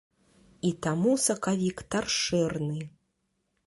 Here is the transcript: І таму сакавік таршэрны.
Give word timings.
І 0.69 0.71
таму 0.85 1.13
сакавік 1.27 1.87
таршэрны. 1.93 2.81